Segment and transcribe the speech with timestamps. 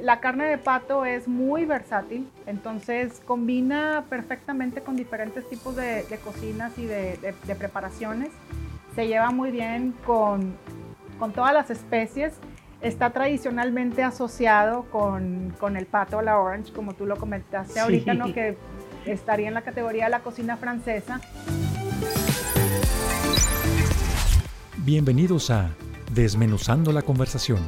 [0.00, 6.76] La carne de pato es muy versátil, entonces combina perfectamente con diferentes tipos de, cocinas
[6.78, 8.30] y de, preparaciones.
[8.94, 10.54] Se lleva muy bien con,
[11.18, 12.34] con, todas las especies.
[12.80, 18.14] Está tradicionalmente asociado con, con, el pato a la orange, como tú lo comentaste ahorita,
[18.14, 18.32] ¿no?
[18.32, 18.56] que
[19.04, 21.20] estaría en la categoría de la cocina francesa.
[24.76, 25.70] Bienvenidos a
[26.12, 27.58] Desmenuzando la conversación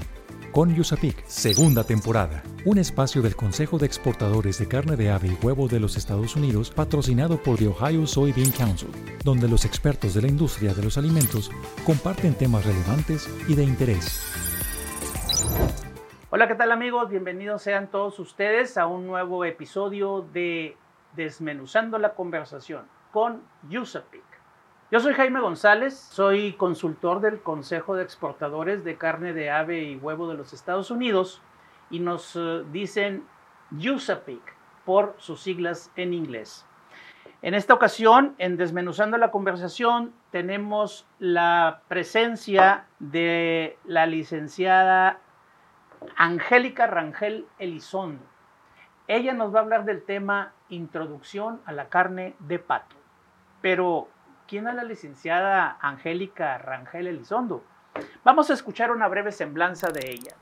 [0.52, 5.44] con Yusapik, segunda temporada, un espacio del Consejo de Exportadores de Carne de Ave y
[5.44, 8.90] Huevo de los Estados Unidos patrocinado por The Ohio Soybean Council,
[9.22, 11.50] donde los expertos de la industria de los alimentos
[11.84, 14.26] comparten temas relevantes y de interés.
[16.30, 17.10] Hola, ¿qué tal amigos?
[17.10, 20.76] Bienvenidos sean todos ustedes a un nuevo episodio de
[21.14, 24.29] Desmenuzando la conversación con Yusapik.
[24.92, 29.94] Yo soy Jaime González, soy consultor del Consejo de Exportadores de Carne de Ave y
[29.94, 31.40] Huevo de los Estados Unidos
[31.90, 33.24] y nos eh, dicen
[33.70, 34.42] USAPIC
[34.84, 36.66] por sus siglas en inglés.
[37.40, 45.20] En esta ocasión, en Desmenuzando la Conversación, tenemos la presencia de la licenciada
[46.16, 48.24] Angélica Rangel Elizondo.
[49.06, 52.96] Ella nos va a hablar del tema Introducción a la carne de pato.
[53.62, 54.08] Pero,
[54.50, 57.62] ¿Quién es la licenciada Angélica Rangel Elizondo?
[58.24, 60.34] Vamos a escuchar una breve semblanza de ella.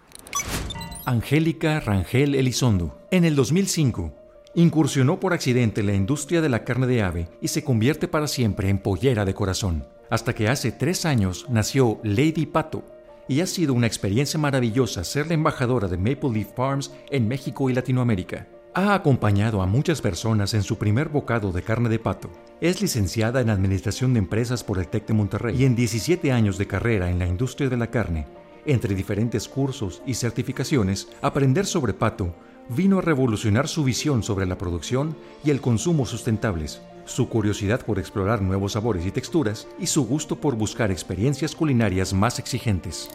[1.04, 2.98] Angélica Rangel Elizondo.
[3.10, 4.14] En el 2005,
[4.54, 8.28] incursionó por accidente en la industria de la carne de ave y se convierte para
[8.28, 9.86] siempre en pollera de corazón.
[10.08, 12.84] Hasta que hace tres años nació Lady Pato,
[13.28, 17.68] y ha sido una experiencia maravillosa ser la embajadora de Maple Leaf Farms en México
[17.68, 18.46] y Latinoamérica.
[18.74, 22.30] Ha acompañado a muchas personas en su primer bocado de carne de pato.
[22.60, 26.58] Es licenciada en Administración de Empresas por el TEC de Monterrey y en 17 años
[26.58, 28.26] de carrera en la industria de la carne,
[28.66, 32.34] entre diferentes cursos y certificaciones, aprender sobre pato
[32.68, 37.98] vino a revolucionar su visión sobre la producción y el consumo sustentables, su curiosidad por
[37.98, 43.08] explorar nuevos sabores y texturas y su gusto por buscar experiencias culinarias más exigentes.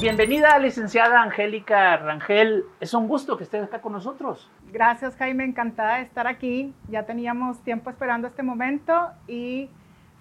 [0.00, 2.64] Bienvenida, licenciada Angélica Rangel.
[2.80, 4.50] Es un gusto que estés acá con nosotros.
[4.72, 5.44] Gracias, Jaime.
[5.44, 6.72] Encantada de estar aquí.
[6.88, 9.68] Ya teníamos tiempo esperando este momento y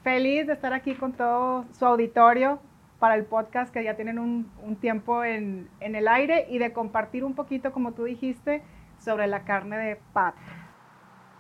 [0.04, 2.60] feliz de estar aquí con todo su auditorio
[3.00, 7.34] para el podcast que ya tienen un, tiempo en, el aire y de compartir un
[7.34, 8.62] poquito, como tú dijiste,
[8.98, 10.40] sobre la carne de pato.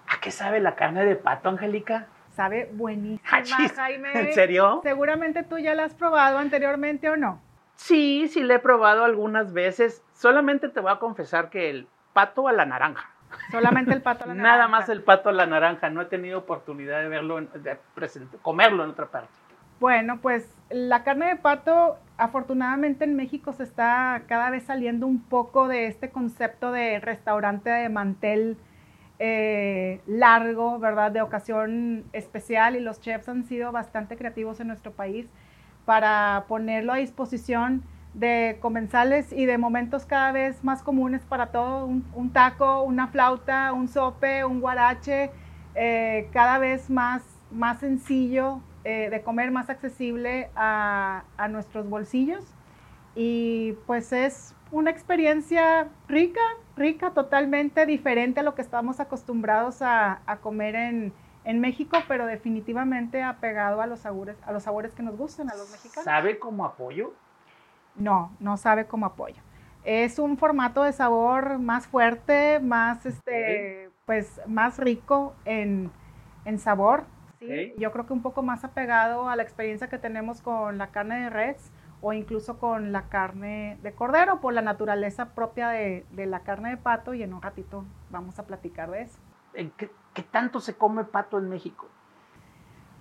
[0.08, 2.08] ¿A qué sabe la carne de pato, Angélica?
[2.30, 3.44] Sabe buenísima,
[3.76, 4.14] Jaime.
[4.14, 4.80] ¿En serio?
[4.82, 7.49] Seguramente tú ya la has probado anteriormente o no.
[7.80, 10.04] Sí, sí le he probado algunas veces.
[10.14, 13.10] Solamente te voy a confesar que el pato a la naranja.
[13.52, 14.58] Solamente el pato a la naranja.
[14.58, 15.90] Nada más el pato a la naranja.
[15.90, 17.78] No he tenido oportunidad de verlo, de
[18.42, 19.32] comerlo en otra parte.
[19.80, 25.24] Bueno, pues la carne de pato, afortunadamente en México se está cada vez saliendo un
[25.24, 28.58] poco de este concepto de restaurante de mantel
[29.20, 31.12] eh, largo, ¿verdad?
[31.12, 35.30] De ocasión especial y los chefs han sido bastante creativos en nuestro país
[35.90, 37.82] para ponerlo a disposición
[38.14, 43.74] de comensales y de momentos cada vez más comunes para todo, un, taco, una flauta,
[43.74, 45.32] un sope, un guarache,
[45.74, 52.46] eh, cada vez más, más sencillo eh, de comer, más accesible a, nuestros bolsillos.
[53.16, 56.42] Y pues es una experiencia rica,
[56.78, 61.14] rica, totalmente diferente a lo que estamos acostumbrados a comer en,
[61.50, 65.56] en México, pero definitivamente apegado a los sabores, a los sabores que nos gustan a
[65.56, 66.04] los mexicanos.
[66.06, 67.12] ¿Sabe como apoyo?
[67.96, 69.42] No, no sabe como apoyo.
[69.84, 75.92] Es un formato de sabor más fuerte, más este, pues más rico en,
[76.60, 77.06] sabor.
[77.40, 77.74] ¿sí?
[77.80, 81.20] Yo creo que un poco más apegado a la experiencia que tenemos con la carne
[81.20, 81.72] de res
[82.02, 86.70] o incluso con la carne de cordero por la naturaleza propia de, de la carne
[86.70, 89.18] de pato y en un ratito vamos a platicar de eso.
[89.56, 89.90] ¿En qué,
[90.22, 91.88] tanto se come pato en México?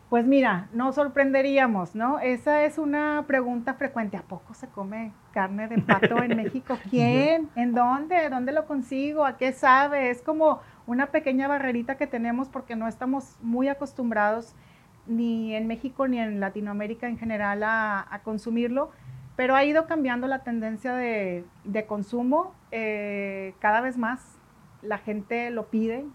[0.08, 2.18] Pues mira, nos sorprenderíamos, ¿no?
[2.18, 4.16] Esa es una pregunta frecuente.
[4.16, 6.78] ¿A poco se come carne de pato en México?
[6.90, 7.50] ¿Quién?
[7.54, 8.30] ¿En dónde?
[8.30, 9.26] ¿Dónde lo consigo?
[9.26, 10.08] ¿A qué sabe?
[10.08, 14.54] Es como una pequeña barrerita que tenemos porque no estamos muy acostumbrados
[15.06, 18.90] ni en México ni en Latinoamérica en general a, consumirlo,
[19.36, 21.44] pero ha ido cambiando la tendencia de,
[21.86, 22.54] consumo.
[22.70, 24.38] Eh, cada vez más
[24.80, 26.06] la gente lo pide,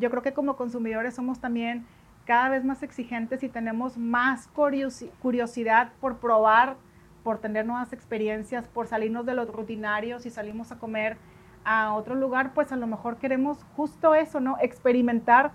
[0.00, 1.86] yo creo que como consumidores somos también
[2.24, 6.76] cada vez más exigentes y tenemos más curiosidad por probar,
[7.22, 11.18] por tener nuevas experiencias, por salirnos de los rutinarios y salimos a comer
[11.64, 14.56] a otro lugar, pues a lo mejor queremos justo eso, ¿no?
[14.60, 15.52] Experimentar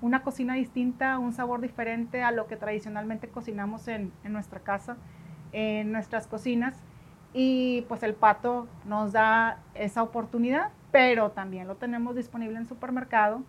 [0.00, 4.96] una cocina distinta, un sabor diferente a lo que tradicionalmente cocinamos en, en nuestra casa,
[5.52, 6.80] en nuestras cocinas.
[7.34, 13.42] y pues el pato nos da esa oportunidad, pero también lo tenemos disponible en supermercado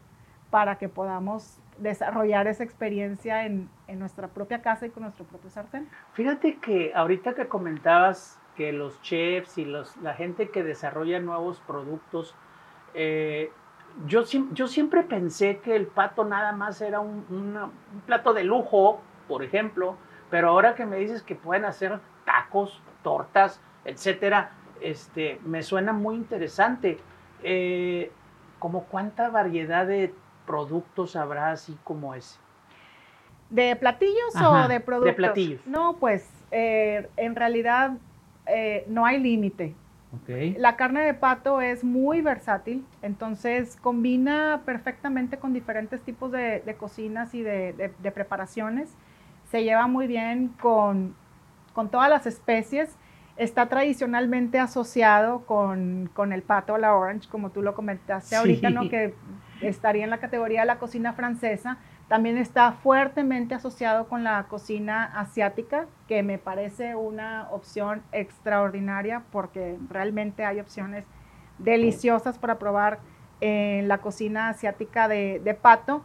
[0.54, 5.50] para que podamos desarrollar esa experiencia en, en, nuestra propia casa y con nuestro propio
[5.50, 5.90] sartén.
[6.14, 11.60] Fíjate que ahorita que comentabas que los chefs y los, la gente que desarrolla nuevos
[11.62, 12.36] productos,
[12.94, 13.52] eh,
[14.06, 17.72] yo, yo siempre pensé que el pato nada más era un,
[18.06, 19.98] plato de lujo, por ejemplo,
[20.30, 24.52] pero ahora que me dices que pueden hacer tacos, tortas, etcétera,
[24.82, 27.00] este, me suena muy interesante.
[27.42, 28.12] Eh,
[28.60, 30.14] ¿Como cuánta variedad de
[30.46, 32.38] productos habrá así como ese?
[33.50, 35.12] ¿De platillos o de productos?
[35.12, 35.68] De platillos.
[35.68, 37.98] No, pues eh, en realidad
[38.48, 39.76] eh, no hay límite.
[40.58, 47.34] La carne de pato es muy versátil, entonces combina perfectamente con diferentes tipos de, cocinas
[47.34, 48.96] y de, preparaciones.
[49.50, 51.16] Se lleva muy bien con,
[51.92, 52.96] todas las especies.
[53.38, 58.90] Está tradicionalmente asociado con, el pato a la orange, como tú lo comentaste ahorita, ¿no?
[58.90, 59.16] que
[59.62, 61.78] estaría en la categoría de la cocina francesa.
[62.08, 69.78] También está fuertemente asociado con la cocina asiática, que me parece una opción extraordinaria porque
[69.90, 71.06] realmente hay opciones
[71.60, 73.00] deliciosas para probar
[73.42, 76.04] en la cocina asiática de, pato.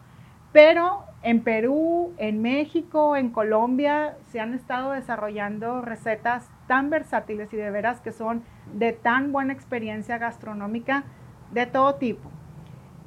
[0.53, 7.57] Pero en Perú, en México, en Colombia se han estado desarrollando recetas tan versátiles y
[7.57, 8.43] de veras que son
[8.73, 11.05] de tan buena experiencia gastronómica
[11.51, 12.31] de todo tipo.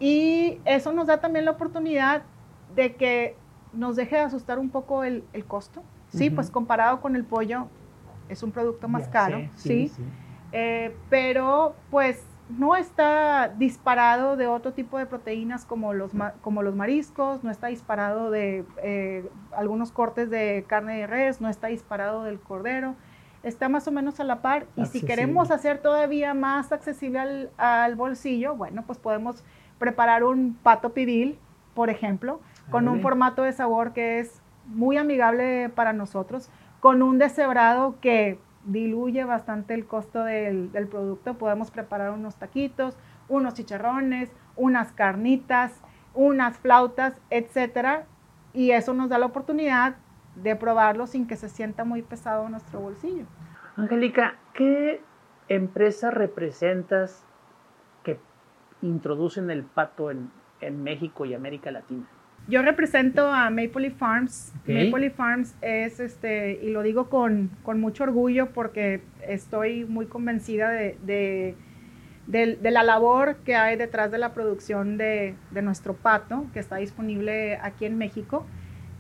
[0.02, 2.24] Y eso nos da también la oportunidad
[2.76, 3.36] de que
[3.72, 5.84] nos deje de asustar un poco el, costo.
[6.10, 7.68] Sí, pues comparado con el pollo
[8.28, 9.92] es un producto más caro, sí.
[10.52, 12.26] Eh, pero pues
[12.58, 16.12] no está disparado de otro tipo de proteínas como los,
[16.42, 21.48] como los mariscos, no está disparado de eh, algunos cortes de carne de res, no
[21.48, 22.96] está disparado del cordero,
[23.44, 24.66] está más o menos a la par.
[24.76, 29.44] Y si queremos hacer todavía más accesible al, al, bolsillo, bueno, pues podemos
[29.82, 31.40] preparar un pato pibil,
[31.74, 32.40] por ejemplo,
[32.70, 38.38] con un formato de sabor que es muy amigable para nosotros, con un deshebrado que
[38.64, 41.34] diluye bastante el costo del, producto.
[41.34, 42.96] Podemos preparar unos taquitos,
[43.28, 45.82] unos chicharrones, unas carnitas,
[46.14, 48.06] unas flautas, etcétera,
[48.54, 49.96] y eso nos da la oportunidad
[50.36, 53.26] de probarlo sin que se sienta muy pesado en nuestro bolsillo.
[53.78, 55.02] Angélica, ¿qué
[55.48, 57.26] empresa representas
[58.82, 62.08] introducen el pato en México y América Latina?
[62.48, 64.54] Yo represento a Maple Leaf Farms.
[64.66, 70.70] Maple Leaf Farms es, este, y lo digo con, mucho orgullo porque estoy muy convencida
[70.70, 71.56] de,
[72.28, 77.86] la labor que hay detrás de la producción de, nuestro pato, que está disponible aquí
[77.86, 78.46] en México.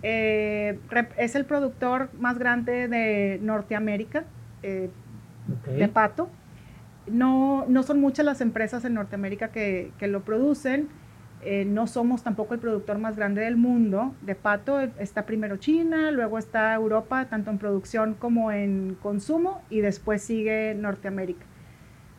[0.03, 0.79] Eh,
[1.17, 4.23] es el productor más grande de Norteamérica
[4.63, 4.89] eh,
[5.67, 6.29] de pato.
[7.07, 10.89] No, no son muchas las empresas en Norteamérica que, que lo producen.
[11.43, 14.79] Eh, no somos tampoco el productor más grande del mundo de pato.
[14.79, 20.75] Está primero China, luego está Europa, tanto en producción como en consumo, y después sigue
[20.75, 21.45] Norteamérica.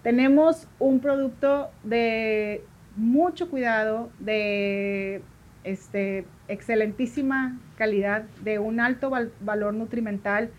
[0.02, 2.64] Tenemos un producto de
[2.96, 5.22] mucho cuidado, de
[5.62, 10.50] este, excelentísima calidad, de un alto valor nutrimental,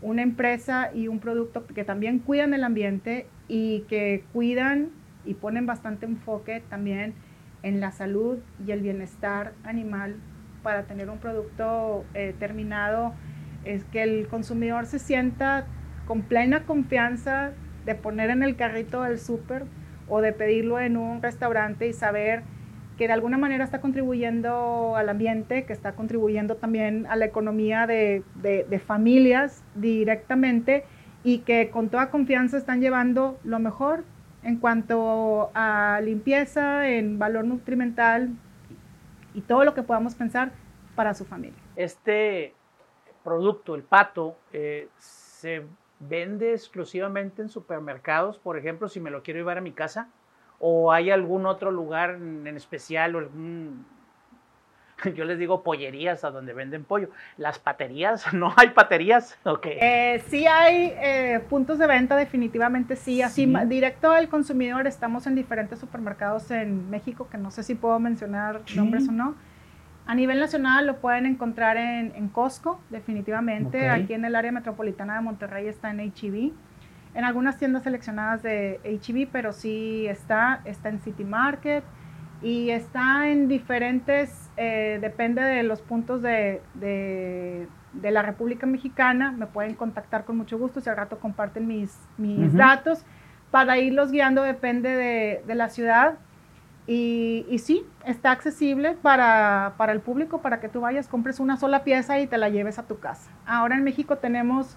[0.00, 4.90] una empresa y un producto que también cuidan el ambiente y que cuidan
[5.24, 7.14] y ponen bastante enfoque también
[7.62, 10.16] en la salud y el bienestar animal
[10.62, 13.12] para tener un producto eh, terminado.
[13.64, 15.66] Es que el consumidor se sienta
[16.06, 17.52] con plena confianza
[17.84, 19.64] de poner en el carrito del súper
[20.08, 22.42] o de pedirlo en un restaurante y saber
[22.96, 27.86] que de alguna manera está contribuyendo al ambiente, que está contribuyendo también a la economía
[27.86, 30.84] de, de familias directamente
[31.26, 34.04] y que con toda confianza están llevando lo mejor
[34.44, 38.30] en cuanto a limpieza, en valor nutrimental
[39.34, 40.52] y todo lo que podamos pensar
[40.94, 41.58] para su familia.
[41.74, 42.54] Este
[43.24, 45.66] producto, el pato, eh, se
[45.98, 50.08] vende exclusivamente en supermercados, por ejemplo, si me lo quiero llevar a mi casa,
[50.60, 53.84] o hay algún otro lugar en especial o algún
[55.14, 57.10] yo les digo pollerías a donde venden pollo.
[57.36, 59.38] Las paterías, ¿no hay paterías?
[59.44, 59.78] Okay.
[59.80, 63.22] Eh, sí hay eh, puntos de venta, definitivamente sí.
[63.22, 67.98] Así, directo al consumidor, estamos en diferentes supermercados en México, que no sé si puedo
[67.98, 69.34] mencionar nombres o no.
[70.06, 73.88] A nivel nacional lo pueden encontrar en, Costco, definitivamente.
[73.88, 76.52] Aquí en el área metropolitana de Monterrey está en HEB.
[77.14, 81.82] En algunas tiendas seleccionadas de HEB, pero sí está, está en City Market
[82.42, 86.60] y está en diferentes, eh, depende de los puntos de,
[88.00, 91.98] de la República Mexicana, me pueden contactar con mucho gusto, si al rato comparten mis,
[92.18, 93.04] mis datos,
[93.50, 96.14] para irlos guiando depende de, de la ciudad.
[96.88, 101.56] Y, y, sí, está accesible para, para, el público, para que tú vayas, compres una
[101.56, 103.28] sola pieza y te la lleves a tu casa.
[103.44, 104.76] Ahora en México tenemos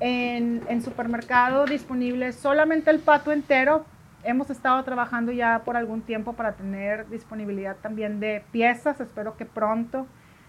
[0.00, 3.84] en, en supermercado disponible solamente el pato entero.
[4.24, 9.00] Hemos estado trabajando ya por algún tiempo para tener disponibilidad también de piezas.
[9.00, 10.06] Espero que pronto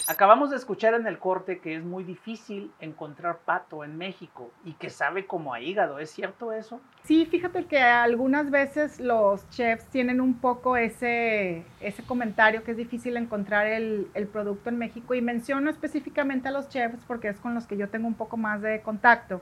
[0.09, 4.75] Acabamos de escuchar en el corte que es muy difícil encontrar pato en México y
[4.75, 5.99] que sabe como a hígado.
[5.99, 6.81] ¿Es cierto eso?
[7.03, 12.77] Sí, fíjate que algunas veces los chefs tienen un poco ese, ese comentario que es
[12.77, 17.55] difícil encontrar el, producto en México y menciono específicamente a los chefs porque es con
[17.55, 19.41] los que yo tengo un poco más de contacto.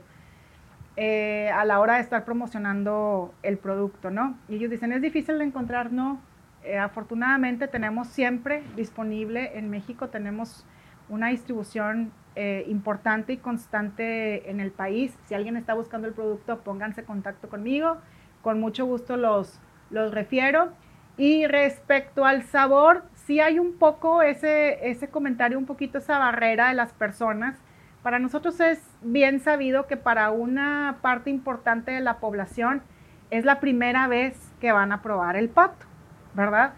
[0.97, 4.37] Eh, a la hora de estar promocionando el producto, ¿no?
[4.47, 6.21] Y ellos dicen, es difícil de encontrar, no,
[6.65, 10.65] eh, afortunadamente tenemos siempre disponible en México, tenemos
[11.09, 15.17] una distribución eh, importante y constante en el país.
[15.25, 17.97] Si alguien está buscando el producto, pónganse en contacto conmigo.
[18.41, 20.73] Con mucho gusto los, los refiero.
[21.17, 26.69] Y respecto al sabor, sí hay un poco ese, ese comentario, un poquito esa barrera
[26.69, 27.57] de las personas.
[28.03, 32.81] Para nosotros es bien sabido que para una parte importante de la población
[33.29, 35.85] es la primera vez que van a probar el pato.
[36.35, 36.73] ¿Verdad?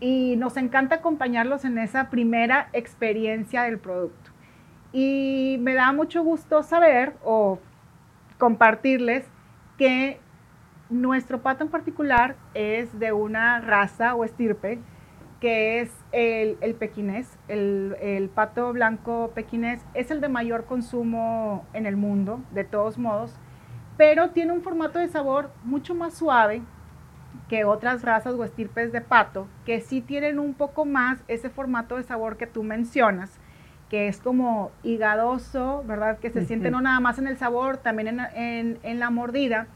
[0.00, 4.30] Y nos encanta acompañarlos en esa primera experiencia del producto.
[4.92, 7.58] Y me da mucho gusto saber o
[8.38, 9.26] compartirles
[9.76, 10.18] que
[10.88, 14.80] nuestro pato en particular es de una raza o estirpe
[15.40, 21.86] que es el, pequinés, el, el, pato blanco pequinés, es el de mayor consumo en
[21.86, 23.34] el mundo, de todos modos,
[23.96, 26.62] pero tiene un formato de sabor mucho más suave,
[27.48, 31.96] que otras razas o estirpes de pato que sí tienen un poco más ese formato
[31.96, 33.38] de sabor que tú mencionas,
[33.88, 36.18] que es como higadoso, ¿verdad?
[36.18, 39.66] Que se siente no nada más en el sabor, también en, la mordida.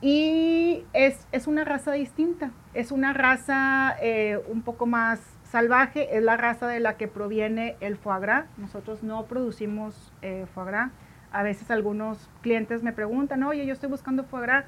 [0.00, 6.36] Y es, una raza distinta, es una raza eh, un poco más salvaje, es la
[6.36, 8.46] raza de la que proviene el foie gras.
[8.56, 10.92] Nosotros no producimos eh, foie gras.
[11.32, 14.64] A veces algunos clientes me preguntan, oye, yo estoy buscando foie gras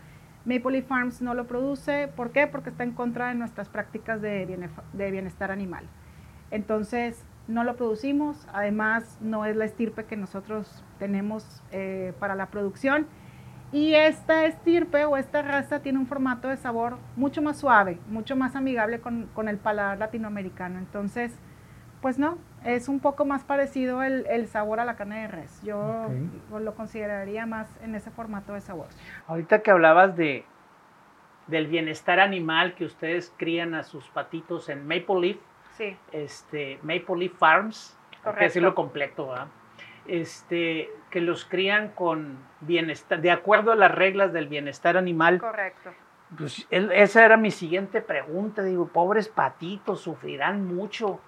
[0.47, 2.09] Maple Leaf Farms no lo produce.
[2.15, 2.47] ¿Por qué?
[2.47, 4.47] Porque está en contra de nuestras prácticas de,
[4.95, 5.85] bienestar animal.
[6.53, 8.47] Entonces, no lo producimos.
[8.53, 13.07] Además, no es la estirpe que nosotros tenemos eh, para la producción.
[13.73, 18.37] Y esta estirpe o esta raza tiene un formato de sabor mucho más suave, mucho
[18.37, 20.79] más amigable con, con el paladar latinoamericano.
[20.79, 21.33] Entonces,
[22.01, 25.63] pues no, es un poco más parecido el, sabor a la carne de res.
[25.63, 26.09] Yo
[26.51, 28.89] lo consideraría más en ese formato de sabor.
[29.27, 30.45] Ahorita que hablabas de
[31.47, 35.37] del bienestar animal que ustedes crían a sus patitos en Maple Leaf,
[35.77, 35.97] sí.
[36.11, 39.33] este, Maple Leaf Farms, hay que decirlo completo,
[40.09, 45.39] Este, que los crían con bienestar, de acuerdo a las reglas del bienestar animal.
[45.39, 45.91] Correcto.
[46.37, 51.21] Pues esa era mi siguiente pregunta, digo, pobres patitos, sufrirán mucho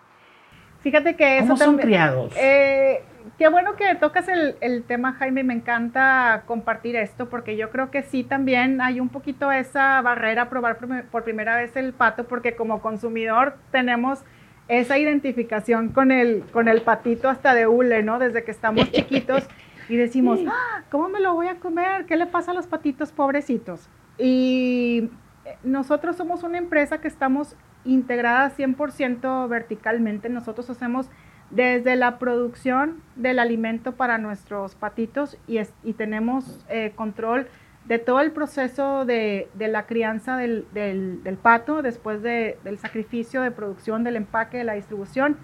[0.80, 2.32] Fíjate que eso ¿Cómo son criados?
[2.36, 3.02] Eh,
[3.36, 5.42] qué bueno que tocas el, el, tema, Jaime.
[5.42, 10.42] Me encanta compartir esto porque yo creo que sí también hay un poquito esa barrera
[10.42, 10.78] a probar
[11.10, 14.20] por, primera vez el pato porque como consumidor tenemos
[14.68, 18.18] esa identificación con el, con el patito hasta de hule, ¿no?
[18.18, 19.48] Desde que estamos chiquitos
[19.88, 22.04] y decimos, ah, ¿cómo me lo voy a comer?
[22.04, 23.88] ¿Qué le pasa a los patitos pobrecitos?
[24.18, 25.10] Y
[25.44, 30.28] eh, nosotros somos una empresa que estamos integrada 100% verticalmente.
[30.28, 31.08] Nosotros hacemos
[31.50, 37.48] desde la producción del alimento para nuestros patitos y, y tenemos eh, control
[37.86, 42.76] de todo el proceso de, de la crianza del, del, del pato, después de, del
[42.76, 45.38] sacrificio de producción, del empaque, de la distribución.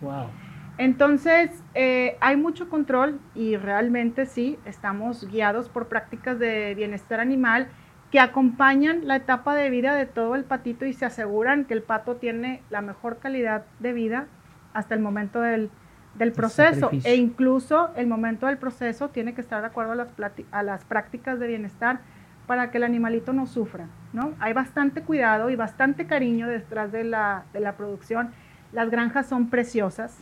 [0.00, 0.26] Wow.
[0.78, 7.68] Entonces, eh, hay mucho control y realmente sí, estamos guiados por prácticas de bienestar animal
[8.14, 11.82] que acompañan la etapa de vida de todo el patito y se aseguran que el
[11.82, 14.28] pato tiene la mejor calidad de vida
[14.72, 15.68] hasta el momento del,
[16.14, 16.90] del proceso.
[17.02, 20.08] E incluso el momento del proceso tiene que estar de acuerdo a las,
[20.52, 22.02] a las prácticas de bienestar
[22.46, 23.88] para que el animalito no sufra.
[24.12, 24.34] ¿no?
[24.38, 28.30] Hay bastante cuidado y bastante cariño detrás de la, de la producción.
[28.70, 30.20] Las granjas son preciosas.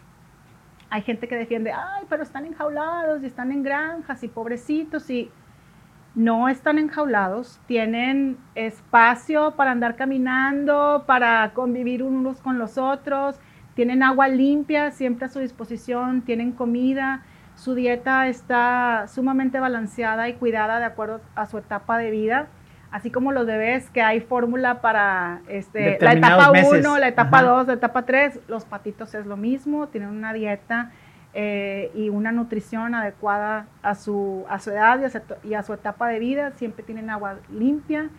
[0.89, 5.31] Hay gente que defiende, ay, pero están enjaulados y están en granjas y pobrecitos y
[6.15, 13.41] no están enjaulados, tienen espacio para andar caminando, para convivir unos con los otros,
[13.75, 17.23] tienen agua limpia siempre a su disposición, tienen comida,
[17.55, 22.49] su dieta está sumamente balanceada y cuidada de acuerdo a su etapa de vida.
[22.91, 27.67] Así como los bebés, que hay fórmula para este, la etapa 1, la etapa 2,
[27.69, 30.91] la etapa 3, los patitos es lo mismo, tienen una dieta
[31.35, 35.63] eh, y una nutrición adecuada a su, a su edad y a su, y a
[35.63, 38.11] su, etapa de vida, siempre tienen agua limpia,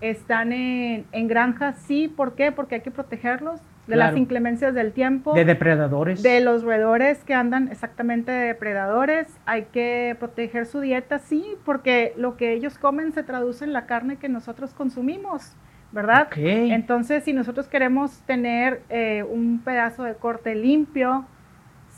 [0.00, 2.52] están en, en granjas, sí, ¿por qué?
[2.52, 5.34] Porque hay que protegerlos, de las inclemencias del tiempo.
[5.34, 6.22] De depredadores.
[6.22, 9.26] De los roedores que andan exactamente de depredadores.
[9.46, 13.86] Hay que proteger su dieta, sí, porque lo que ellos comen se traduce en la
[13.86, 15.56] carne que nosotros consumimos,
[15.90, 16.28] ¿verdad?
[16.36, 21.24] Entonces, si nosotros queremos tener eh, un pedazo de corte limpio,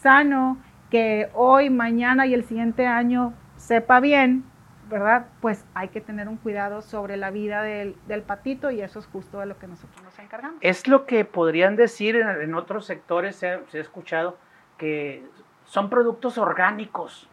[0.00, 0.58] sano,
[0.90, 4.44] que hoy, mañana y el siguiente año sepa bien,
[4.88, 5.26] ¿verdad?
[5.40, 7.94] Pues hay que tener un cuidado sobre la vida del,
[8.26, 10.58] patito y eso es justo de lo que nosotros nos encargamos.
[10.60, 14.36] Es lo que podrían decir en, otros sectores, se ha, escuchado,
[14.76, 15.24] que
[15.64, 17.28] son productos orgánicos.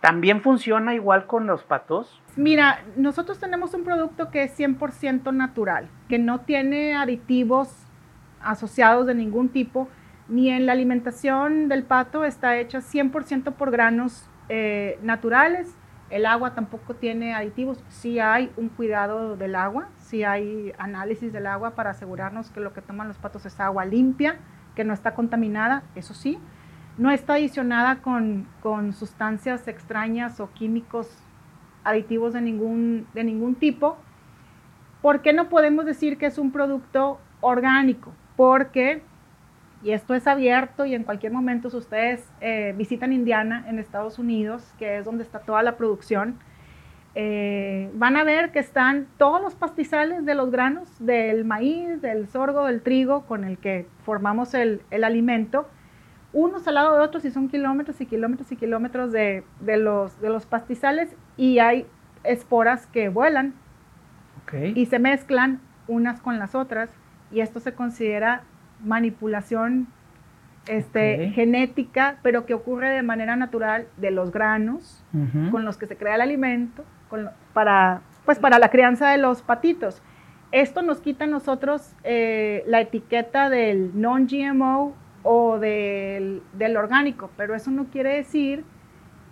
[0.00, 2.20] ¿También funciona igual con los patos?
[2.34, 7.86] Mira, nosotros tenemos un producto que es 100% natural, que no tiene aditivos
[8.40, 9.88] asociados de ningún tipo,
[10.28, 15.76] ni en la alimentación del pato está hecha 100% por granos eh, naturales
[16.12, 21.46] el agua tampoco tiene aditivos, sí hay un cuidado del agua, sí hay análisis del
[21.46, 24.36] agua para asegurarnos que lo que toman los patos es agua limpia,
[24.76, 26.38] que no está contaminada, eso sí.
[26.98, 28.46] No está adicionada con,
[28.92, 31.08] sustancias extrañas o químicos
[31.82, 33.96] aditivos de ningún, de ningún tipo.
[35.00, 38.12] ¿Por qué no podemos decir que es un producto orgánico?
[38.36, 39.02] Porque
[39.82, 44.18] y esto es abierto y en cualquier momento si ustedes eh, visitan Indiana en Estados
[44.18, 46.38] Unidos, que es donde está toda la producción,
[47.14, 52.28] eh, van a ver que están todos los pastizales de los granos, del maíz, del
[52.28, 55.68] sorgo, del trigo, con el que formamos el, el alimento,
[56.32, 60.18] unos al lado de otros y son kilómetros y kilómetros y kilómetros de, de, los,
[60.20, 61.86] de los pastizales y hay
[62.24, 63.54] esporas que vuelan
[64.74, 66.90] y se mezclan unas con las otras
[67.30, 68.42] y esto se considera
[68.82, 69.88] manipulación
[70.66, 75.04] este, genética, pero que ocurre de manera natural de los granos
[75.50, 76.84] con los que se crea el alimento
[77.52, 80.02] para, pues, para la crianza de los patitos.
[80.52, 87.54] Esto nos quita a nosotros eh, la etiqueta del non-GMO o del, del, orgánico, pero
[87.54, 88.64] eso no quiere decir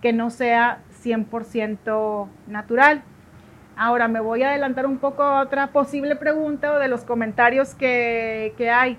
[0.01, 3.03] que no sea 100% natural.
[3.75, 7.75] Ahora me voy a adelantar un poco a otra posible pregunta o de los comentarios
[7.75, 8.97] que, que hay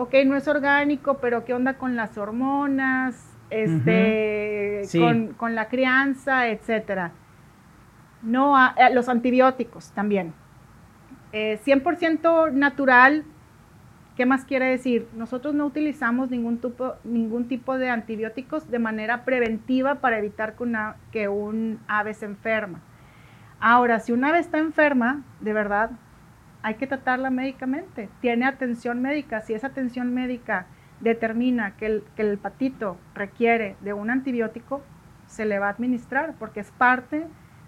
[0.00, 3.26] ok, no es orgánico, pero ¿qué onda con las hormonas?
[3.50, 4.82] Este,
[5.36, 7.12] con, la crianza, etcétera.
[8.22, 8.54] No,
[8.92, 10.32] los antibióticos también.
[11.32, 13.24] 100% eh, natural,
[14.16, 15.06] ¿qué más quiere decir?
[15.14, 20.62] Nosotros no utilizamos ningún tipo, ningún tipo de antibióticos de manera preventiva para evitar que,
[20.62, 22.80] una, que un ave se enferma.
[23.60, 25.90] Ahora, si un ave está enferma, de verdad,
[26.62, 28.08] hay que tratarla médicamente.
[28.20, 29.40] Tiene atención médica.
[29.40, 30.66] Si esa atención médica
[31.00, 34.82] determina que el, patito requiere de un antibiótico,
[35.26, 37.26] se le va a administrar porque es parte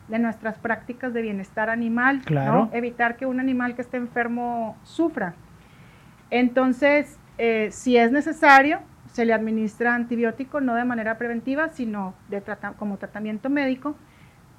[0.09, 2.69] de nuestras prácticas de bienestar animal, claro.
[2.73, 5.35] evitar que un animal que esté enfermo sufra.
[6.31, 12.43] Entonces, eh, si es necesario, se le administra antibiótico, no de manera preventiva, sino de
[12.79, 13.95] como tratamiento médico,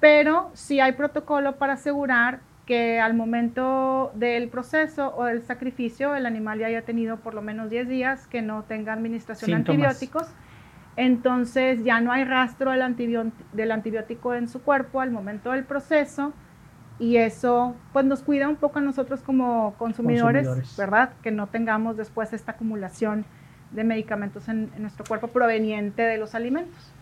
[0.00, 6.26] pero sí hay protocolo para asegurar que al momento del proceso o del sacrificio el
[6.26, 10.28] animal ya haya tenido por lo menos 10 días que no tenga administración de antibióticos.
[10.96, 12.82] Entonces ya no hay rastro del,
[13.72, 16.32] antibiótico en su cuerpo al momento del proceso
[17.00, 21.10] y eso pues nos cuida un poco a nosotros como consumidores, ¿verdad?
[21.22, 23.26] Que no tengamos después esta acumulación
[23.72, 26.93] de medicamentos en nuestro cuerpo proveniente de los alimentos.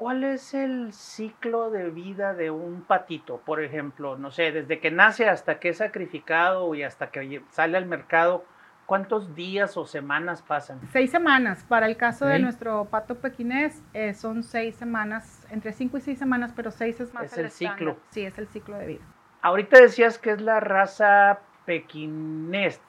[0.00, 3.36] ¿Cuál es el ciclo de vida de un patito?
[3.36, 7.76] Por ejemplo, no sé, desde que nace hasta que es sacrificado y hasta que sale
[7.76, 8.46] al mercado,
[8.86, 10.80] ¿cuántos días o semanas pasan?
[10.90, 11.66] Seis semanas.
[11.68, 16.18] Para el caso de nuestro pato pequinés, eh, son seis semanas, entre cinco y seis
[16.18, 17.24] semanas, pero seis es más.
[17.24, 17.98] Es el, ciclo.
[18.08, 19.04] Sí, es el ciclo de vida.
[19.42, 22.80] Ahorita decías que es la raza pequinés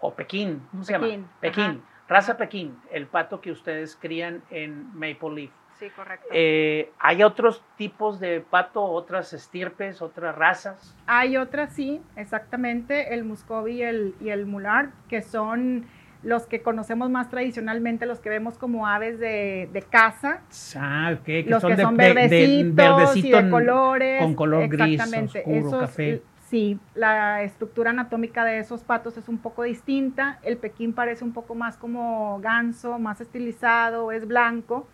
[0.00, 1.08] o pequín, ¿cómo se llama?
[1.40, 1.82] Pequín.
[2.08, 5.61] Raza pequín, el pato que ustedes crían en Maple Leaf.
[5.82, 6.28] Sí, correcto.
[6.30, 10.96] Eh, ¿Hay otros tipos de pato, otras estirpes, otras razas?
[11.06, 15.86] Hay otras, sí, exactamente, el muscovy y el, y el mular, que son
[16.22, 20.42] los que conocemos más tradicionalmente, los que vemos como aves de, de caza.
[20.76, 24.22] Ah, que los son que son verdecitos y de colores.
[24.22, 26.22] Con color gris, oscuro, café.
[26.48, 30.38] Sí, la estructura anatómica de esos patos es un poco distinta.
[30.44, 34.86] El pequín parece un poco más como ganso, más estilizado, es blanco.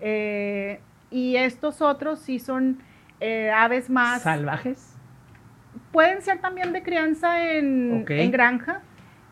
[0.00, 0.80] Eh,
[1.10, 2.78] y estos otros sí son
[3.20, 4.22] eh, aves más...
[4.22, 4.94] ¿Salvajes?
[5.92, 8.82] Pueden ser también de crianza en, granja.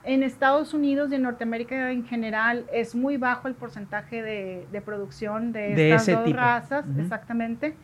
[0.04, 5.52] En Estados Unidos y en Norteamérica en general es muy bajo el porcentaje de, producción
[5.52, 7.74] de, estas dos razas, exactamente.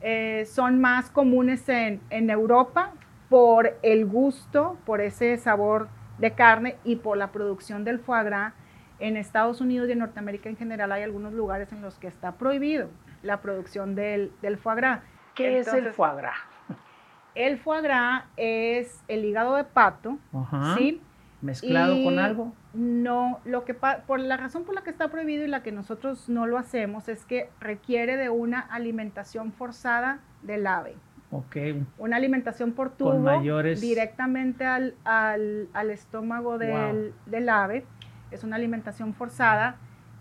[0.00, 2.92] Eh, son más comunes en, en Europa
[3.28, 8.52] por el gusto, por ese sabor de carne y por la producción del foie gras
[9.00, 12.32] en Estados Unidos y en Norteamérica en general hay algunos lugares en los que está
[12.32, 12.88] prohibido
[13.22, 15.00] la producción del, foie gras.
[15.34, 16.36] ¿Qué es el foie gras?
[17.34, 20.18] El foie gras es el hígado de pato,
[20.76, 21.00] ¿sí?
[21.40, 22.52] ¿Mezclado con algo?
[22.74, 26.28] No, lo que por la razón por la que está prohibido y la que nosotros
[26.28, 30.96] no lo hacemos es que requiere de una alimentación forzada del ave.
[31.30, 31.56] Ok.
[31.98, 33.40] Una alimentación por tubo
[33.80, 34.94] directamente al,
[35.90, 37.84] estómago del, del ave
[38.30, 39.76] es una alimentación forzada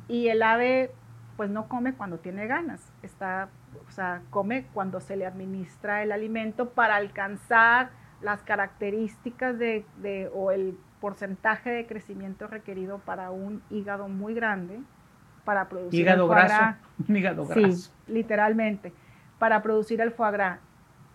[0.07, 0.91] y el ave
[1.35, 3.49] pues no come cuando tiene ganas, está,
[3.87, 7.91] o sea, come cuando se le administra el alimento para alcanzar
[8.21, 9.85] las características de,
[10.33, 14.79] o el porcentaje de crecimiento requerido para un hígado muy grande
[15.45, 16.75] para producir hígado el foie gras.
[17.07, 17.71] hígado graso.
[17.71, 18.91] Sí, literalmente,
[19.37, 20.59] para producir el foie gras.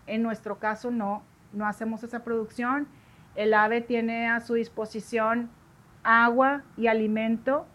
[0.07, 2.87] En nuestro caso no, no hacemos esa producción.
[3.35, 5.49] El ave tiene a su disposición
[6.03, 7.65] agua y alimento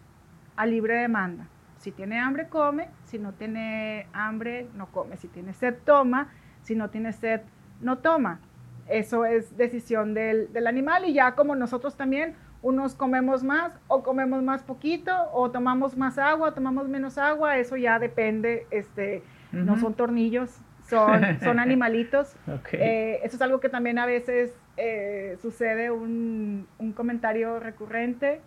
[0.55, 1.47] a libre demanda.
[1.77, 2.89] Si tiene hambre, come.
[3.05, 5.17] Si no tiene hambre, no come.
[5.17, 6.29] Si tiene sed, toma.
[6.61, 7.41] Si no tiene sed,
[7.81, 8.39] no toma.
[8.87, 14.43] Eso es decisión del, animal y ya como nosotros también, unos comemos más o comemos
[14.43, 19.93] más poquito o tomamos más agua, tomamos menos agua, eso ya depende, este, no son
[19.93, 20.59] tornillos,
[20.89, 22.35] son, son animalitos.
[22.73, 28.41] Eh, eso es algo que también a veces eh, sucede un, un, comentario recurrente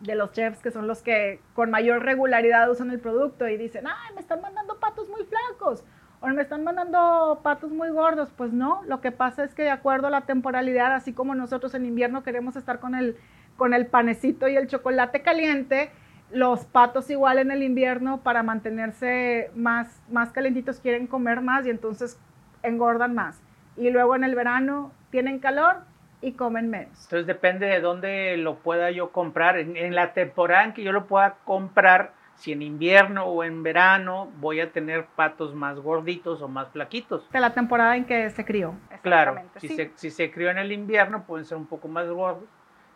[0.00, 3.86] de los chefs que son los que con mayor regularidad usan el producto y dicen,
[3.86, 5.84] ay, me están mandando patos muy flacos
[6.22, 8.30] o me están mandando patos muy gordos.
[8.36, 11.74] Pues no, lo que pasa es que de acuerdo a la temporalidad, así como nosotros
[11.74, 13.16] en invierno queremos estar con el,
[13.56, 15.90] con el panecito y el chocolate caliente,
[16.32, 21.70] los patos igual en el invierno para mantenerse más, más calentitos quieren comer más y
[21.70, 22.18] entonces
[22.62, 23.40] engordan más.
[23.76, 25.76] Y luego en el verano tienen calor
[26.20, 27.04] y comen menos.
[27.04, 29.58] Entonces depende de dónde lo pueda yo comprar.
[29.58, 34.30] En, la temporada en que yo lo pueda comprar, si en invierno o en verano
[34.38, 37.28] voy a tener patos más gorditos o más flaquitos.
[37.30, 38.74] De la temporada en que se crió.
[39.02, 42.48] Claro, si, se, si se crió en el invierno pueden ser un poco más gordos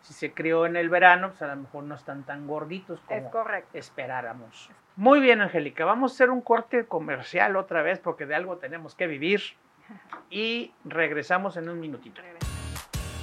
[0.07, 3.29] si se crió en el verano, pues a lo mejor no están tan gorditos como
[3.73, 4.69] esperáramos.
[4.95, 8.95] Muy bien, Angélica, vamos a hacer un corte comercial otra vez porque de algo tenemos
[8.95, 9.41] que vivir
[10.29, 12.21] y regresamos en un minutito.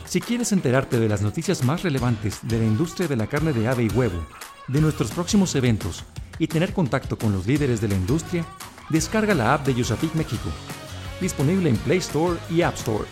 [0.05, 3.67] Si quieres enterarte de las noticias más relevantes de la industria de la carne de
[3.67, 4.23] ave y huevo,
[4.69, 6.05] de nuestros próximos eventos
[6.39, 8.45] y tener contacto con los líderes de la industria,
[8.91, 10.51] descarga la app de Yusapik México,
[11.19, 13.09] disponible en Play Store y App Store.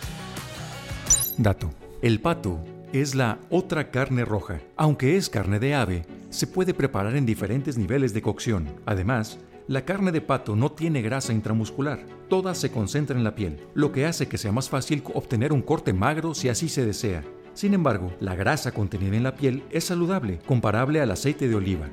[1.39, 1.71] Dato.
[2.03, 4.61] El pato es la otra carne roja.
[4.77, 8.69] Aunque es carne de ave, se puede preparar en diferentes niveles de cocción.
[8.85, 13.67] Además, la carne de pato no tiene grasa intramuscular, toda se concentra en la piel,
[13.75, 17.25] lo que hace que sea más fácil obtener un corte magro si así se desea.
[17.55, 21.89] Sin embargo, la grasa contenida en la piel es saludable, comparable al aceite de oliva.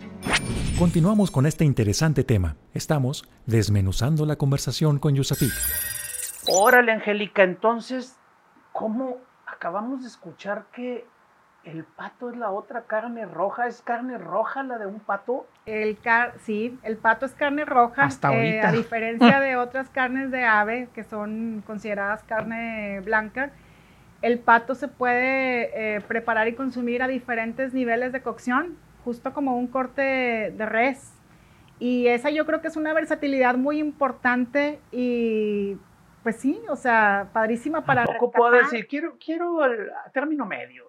[0.78, 2.56] Continuamos con este interesante tema.
[2.74, 5.52] Estamos desmenuzando la conversación con Yusapik.
[6.48, 8.16] Órale, Angélica, entonces,
[8.72, 9.18] ¿cómo
[9.52, 11.06] acabamos de escuchar que
[11.66, 13.68] el pato es la otra carne roja?
[13.68, 15.46] ¿Es carne roja la de un pato?
[15.66, 18.04] El car sí, el pato es carne roja.
[18.04, 23.52] Hasta eh, a diferencia de otras carnes de ave que son consideradas carne blanca,
[24.22, 29.58] el pato se puede eh, preparar y consumir a diferentes niveles de cocción, justo como
[29.58, 31.14] un corte de res.
[31.80, 35.78] Y esa yo creo que es una versatilidad muy importante y
[36.24, 38.06] pues sí, o sea, padrísima para...
[38.06, 40.86] Tampoco puedo decir, quiero, quiero el término medio.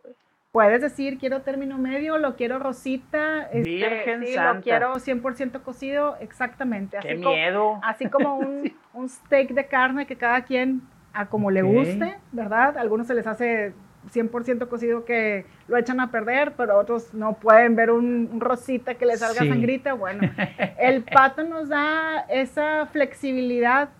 [0.52, 4.54] Puedes decir, quiero término medio, lo quiero rosita, este, Virgen sí, Santa.
[4.54, 6.98] lo quiero 100% cocido, exactamente.
[7.00, 7.78] ¡Qué Así, co- miedo!
[7.84, 12.76] así como un, un steak de carne que cada quien a como le guste, ¿verdad?
[12.76, 13.72] A algunos se les hace
[14.12, 18.94] 100% cocido que lo echan a perder, pero otros no pueden ver un, un rosita
[18.94, 19.48] que le salga Sí.
[19.48, 19.92] sangrita.
[19.92, 20.22] Bueno,
[20.80, 23.90] el pato nos da esa flexibilidad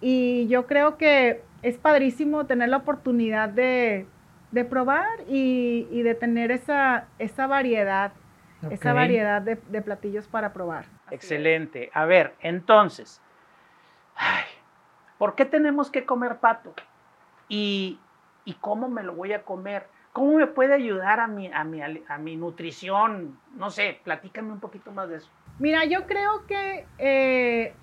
[0.00, 4.06] y yo creo que es padrísimo tener la oportunidad de,
[4.50, 8.12] de probar y, y de tener esa, esa variedad,
[8.70, 10.84] esa variedad de, de platillos para probar.
[10.84, 11.12] Así es.
[11.12, 11.90] Excelente.
[11.94, 13.20] A ver, entonces,
[14.16, 14.44] ay,
[15.18, 16.74] ¿por qué tenemos que comer pato?
[17.48, 17.98] ¿Y,
[18.44, 19.86] y cómo me lo voy a comer?
[20.12, 23.38] ¿Cómo me puede ayudar a mi, a, mi, a mi nutrición?
[23.54, 25.30] No sé, platícame un poquito más de eso.
[25.58, 27.74] Mira, yo creo que eh,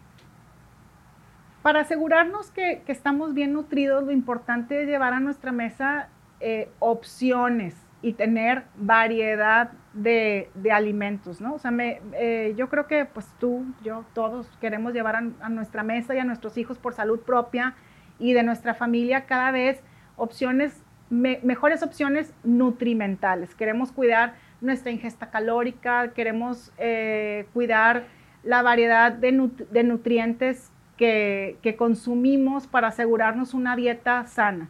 [1.67, 6.07] para asegurarnos que, estamos bien nutridos, lo importante es llevar a nuestra mesa
[6.39, 11.55] eh, opciones y tener variedad de, alimentos, ¿no?
[11.55, 15.83] O sea, me, eh, yo creo que pues tú, yo, todos queremos llevar a, nuestra
[15.83, 17.75] mesa y a nuestros hijos por salud propia
[18.17, 19.83] y de nuestra familia cada vez
[20.15, 23.53] opciones, me- mejores opciones nutrimentales.
[23.55, 28.05] Queremos cuidar nuestra ingesta calórica, queremos eh, cuidar
[28.43, 34.69] la variedad de, nut- de nutrientes que, consumimos para asegurarnos una dieta sana.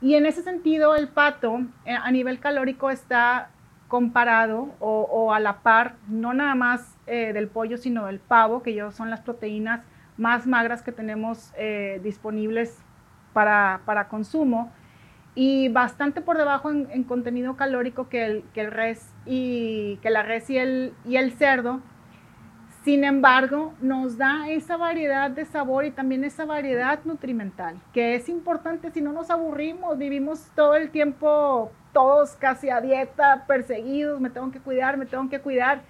[0.00, 3.50] Y en ese sentido, el pato eh, a nivel calórico está
[3.88, 8.74] comparado o, a la par, no nada más eh, del pollo, sino del pavo, que
[8.74, 9.80] yo son las proteínas
[10.18, 12.78] más magras que tenemos eh, disponibles
[13.32, 14.70] para, para consumo
[15.34, 20.50] y bastante por debajo en, en contenido calórico que el, res y que la res
[20.50, 21.80] y el cerdo.
[22.88, 28.30] Sin embargo, nos da esa variedad de sabor y también esa variedad nutrimental, que es
[28.30, 34.30] importante si no nos aburrimos, vivimos todo el tiempo todos casi a dieta, perseguidos, me
[34.30, 35.82] tengo que cuidar, me tengo que cuidar.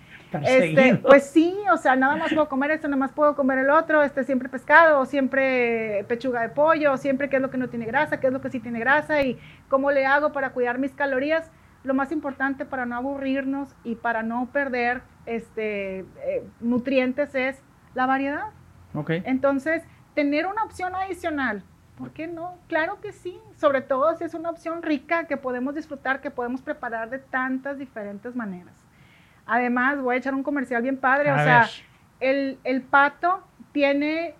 [0.42, 3.70] Este, pues sí, o sea, nada más puedo comer esto, nada más puedo comer el
[3.70, 7.87] otro, este, siempre pescado, siempre pechuga de pollo, siempre qué es lo que no tiene
[7.87, 10.94] grasa, qué es lo que sí tiene grasa y cómo le hago para cuidar mis
[10.94, 11.48] calorías.
[11.84, 17.62] Lo más importante para no aburrirnos y para no perder este, eh, nutrientes es
[17.94, 18.46] la variedad.
[18.94, 19.10] Ok.
[19.24, 21.62] Entonces, tener una opción adicional,
[21.96, 22.56] ¿por qué no?
[22.68, 26.62] Claro que sí, sobre todo si es una opción rica que podemos disfrutar, que podemos
[26.62, 28.74] preparar de tantas diferentes maneras.
[29.46, 31.68] Además, voy a echar un comercial bien padre, o sea,
[32.20, 34.34] el, el pato tiene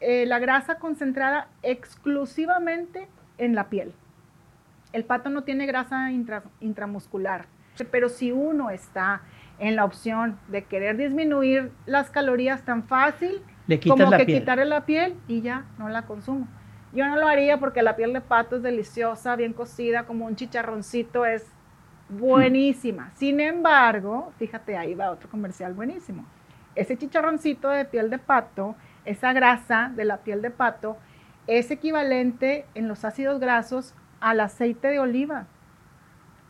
[0.00, 3.94] eh, la grasa concentrada exclusivamente en la piel.
[4.92, 7.46] El pato no tiene grasa intra- intramuscular,
[7.90, 9.22] pero si uno está
[9.62, 14.40] en la opción de querer disminuir las calorías tan fácil Le como que piel.
[14.40, 16.48] quitarle la piel y ya no la consumo.
[16.92, 20.34] Yo no lo haría porque la piel de pato es deliciosa, bien cocida, como un
[20.34, 21.46] chicharroncito, es
[22.08, 23.12] buenísima.
[23.14, 26.24] Sin embargo, fíjate, ahí va otro comercial buenísimo.
[26.74, 30.96] Ese chicharroncito de piel de pato, esa grasa de la piel de pato,
[31.46, 35.46] es equivalente en los ácidos grasos al aceite de oliva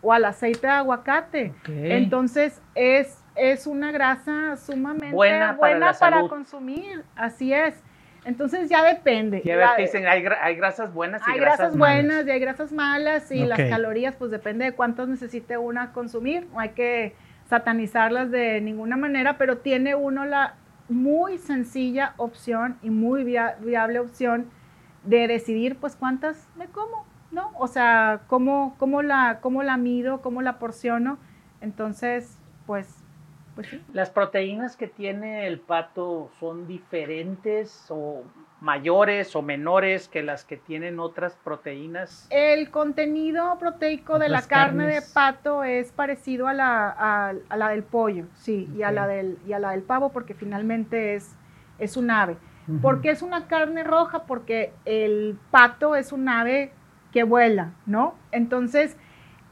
[0.02, 1.54] o al aceite de aguacate.
[1.68, 6.28] Entonces es, es una grasa sumamente Buena buena, para la para, salud.
[6.28, 7.80] consumir, así es.
[8.24, 9.42] Entonces ya depende.
[9.44, 11.96] Ya ves que dicen, hay, hay grasas buenas y hay grasas, grasas malas.
[12.06, 16.46] buenas y hay grasas malas y las calorías pues depende de cuántas necesite una consumir.
[16.52, 17.14] No hay que
[17.48, 20.54] satanizarlas de ninguna manera, pero tiene uno la
[20.88, 24.50] muy sencilla opción y muy via- viable opción
[25.04, 27.50] de decidir pues cuántas me como, ¿no?
[27.58, 31.18] O sea, cómo, cómo, la, cómo la mido, cómo la porciono.
[31.60, 33.02] Entonces, pues,
[33.54, 33.82] pues sí.
[33.92, 38.22] ¿Las proteínas que tiene el pato son diferentes o
[38.60, 42.26] mayores o menores que las que tienen otras proteínas?
[42.30, 47.68] El contenido proteico de la carne de pato es parecido a la, a, a la
[47.70, 51.34] del pollo, sí, y, a la del, y a la del pavo porque finalmente es,
[51.78, 52.36] es un ave.
[52.68, 52.80] Ujú.
[52.80, 54.24] ¿Por qué es una carne roja?
[54.24, 56.72] Porque el pato es un ave
[57.12, 58.14] que vuela, ¿no?
[58.32, 58.96] Entonces,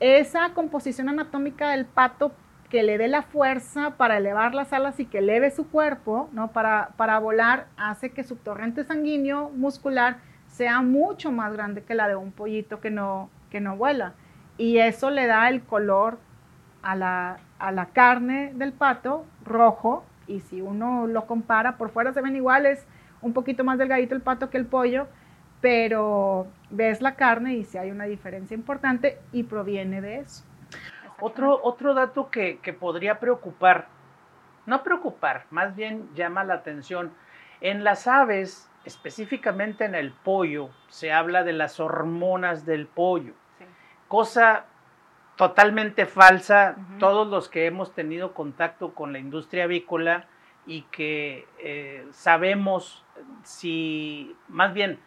[0.01, 2.33] esa composición anatómica del pato
[2.71, 6.53] que le dé la fuerza para elevar las alas y que eleve su cuerpo, ¿no?
[6.53, 12.09] Para, para volar, hace que su torrente sanguíneo muscular sea mucho más grande que la
[12.09, 14.15] de un pollito que no, que no vuela.
[14.57, 16.19] Y eso le da el color
[16.83, 20.05] a la, a la carne del pato rojo.
[20.27, 22.87] Y si uno lo compara, por fuera se ven iguales,
[23.21, 25.09] un poquito más delgadito el pato que el pollo,
[25.61, 30.45] pero ves la carne y si hay una diferencia importante y proviene de eso.
[31.21, 33.89] Otro, otro dato que, podría preocupar,
[34.67, 37.13] no preocupar, más bien llama la atención.
[37.61, 43.35] En las aves, específicamente en el pollo, se habla de las hormonas del pollo,
[44.09, 44.65] cosa
[45.37, 46.77] totalmente falsa.
[46.99, 50.27] Todos los que hemos tenido contacto con la industria avícola
[50.67, 53.05] y que eh, sabemos
[53.43, 54.99] si, más bien,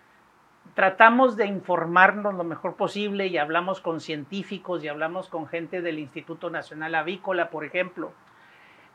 [0.75, 5.99] tratamos de informarnos lo mejor posible y hablamos con científicos y hablamos con gente del
[5.99, 8.11] Instituto Nacional Avícola, por ejemplo,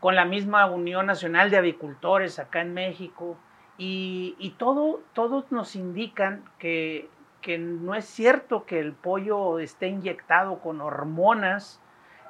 [0.00, 3.36] con la misma Unión Nacional de Avicultores acá en México,
[3.80, 7.08] y, todo, todos nos indican que,
[7.40, 11.80] que, no es cierto que el pollo esté inyectado con hormonas.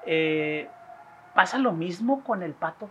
[0.05, 0.69] Eh,
[1.35, 2.91] ¿Pasa lo mismo con el pato?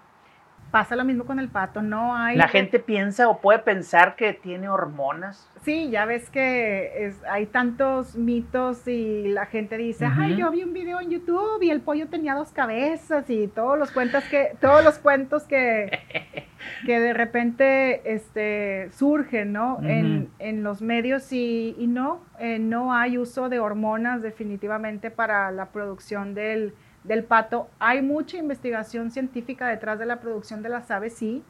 [0.71, 2.35] Pasa lo mismo con el pato, no hay...
[2.35, 5.49] La gente piensa o puede pensar que tiene hormonas.
[5.61, 10.73] Sí, ya ves que hay tantos mitos y la gente dice, ay, yo vi un
[10.73, 14.83] video en YouTube y el pollo tenía dos cabezas y todos los cuentos que, todos
[14.83, 15.99] los cuentos que,
[16.85, 19.79] que de repente este, surgen, ¿no?
[19.81, 26.33] en, los medios y, no, eh, no hay uso de hormonas definitivamente para la producción
[26.33, 26.73] del
[27.07, 27.69] del pato.
[27.79, 31.43] Hay mucha investigación científica detrás de la producción de las aves, sí,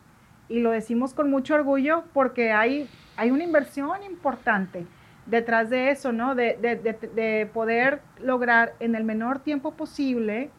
[0.49, 4.85] y lo decimos con mucho orgullo porque hay, hay una inversión importante
[5.25, 6.35] detrás de eso, ¿no?
[6.35, 10.49] De, poder lograr en el menor tiempo posible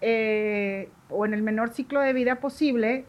[0.00, 3.04] eh, o en el menor ciclo de vida posible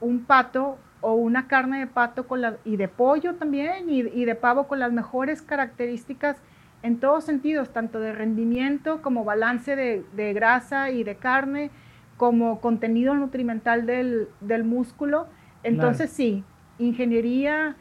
[0.00, 4.24] un pato o una carne de pato con la, y de pollo también y, y
[4.24, 6.36] de pavo con las mejores características
[6.82, 11.70] en todos sentidos, tanto de rendimiento como balance de, grasa y de carne,
[12.16, 15.26] como contenido nutrimental del, músculo.
[15.62, 16.44] Entonces sí,
[16.78, 17.76] ingeniería,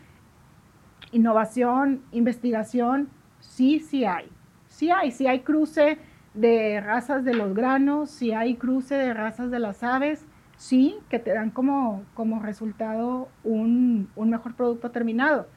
[1.12, 4.30] innovación, investigación, sí, sí hay.
[4.68, 5.98] Sí hay, sí hay cruce
[6.34, 11.20] de razas de los granos, sí hay cruce de razas de las aves, sí, que
[11.20, 15.48] te dan como, como resultado un mejor producto terminado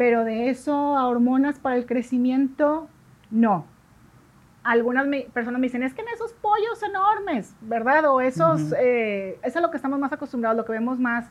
[0.00, 2.88] pero de eso a hormonas para el crecimiento,
[3.30, 3.66] no.
[4.64, 8.06] Algunas personas me dicen, es que en esos pollos enormes, ¿verdad?
[8.06, 11.30] O esos, eh, eso es lo que estamos más acostumbrados, lo que vemos más,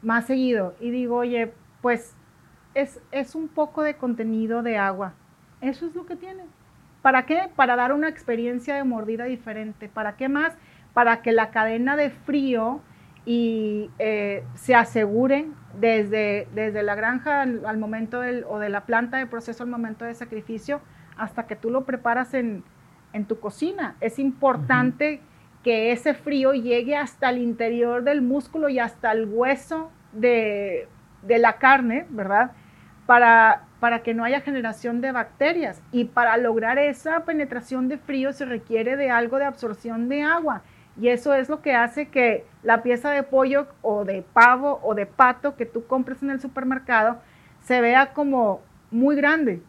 [0.00, 0.76] más seguido.
[0.78, 2.14] Y digo, oye, pues
[2.74, 5.14] es, es un poco de contenido de agua.
[5.60, 6.44] Eso es lo que tiene.
[7.02, 7.50] ¿Para qué?
[7.56, 9.88] Para dar una experiencia de mordida diferente.
[9.88, 10.56] ¿Para qué más?
[10.94, 12.80] Para que la cadena de frío
[13.28, 19.18] y eh, se aseguren desde, desde la granja al, momento del, o de la planta
[19.18, 20.80] de proceso al momento de sacrificio
[21.18, 22.64] hasta que tú lo preparas en,
[23.26, 23.96] tu cocina.
[24.00, 25.20] Es importante
[25.62, 30.88] que ese frío llegue hasta el interior del músculo y hasta el hueso de,
[31.26, 32.52] la carne, ¿verdad?
[33.04, 35.82] Para, para que no haya generación de bacterias.
[35.92, 40.62] Y para lograr esa penetración de frío se requiere de algo de absorción de agua.
[41.00, 44.94] Y eso es lo que hace que la pieza de pollo o de pavo o
[44.94, 47.18] de pato que tú compres en el supermercado
[47.60, 49.62] se vea como muy grande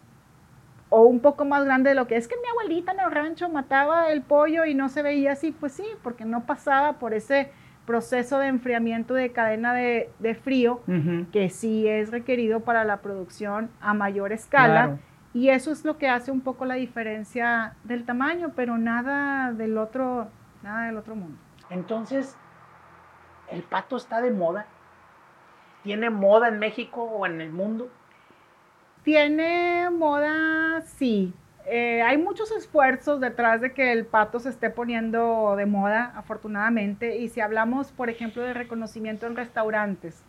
[0.90, 3.48] o un poco más grande de lo que es que mi abuelita en el rancho
[3.48, 5.52] mataba el pollo y no se veía así.
[5.52, 7.52] Pues sí, porque no pasaba por ese
[7.86, 10.10] proceso de enfriamiento de cadena de,
[10.44, 10.82] frío
[11.32, 14.98] que sí es requerido para la producción a mayor escala.
[15.34, 19.78] Y eso es lo que hace un poco la diferencia del tamaño, pero nada del
[19.78, 20.28] otro,
[20.62, 21.38] Nada del otro mundo.
[21.70, 22.36] Entonces,
[23.50, 24.66] ¿el pato está de moda?
[25.84, 27.90] ¿Tiene moda en México o en el mundo?
[29.04, 31.34] Tiene moda, sí.
[31.66, 37.18] Eh, hay muchos esfuerzos detrás de que el pato se esté poniendo de moda, afortunadamente.
[37.18, 40.24] Y si hablamos, por ejemplo, de reconocimiento en restaurantes,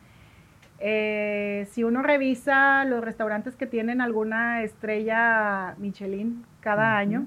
[0.79, 7.27] eh, si uno revisa los restaurantes que tienen alguna estrella Michelin cada año,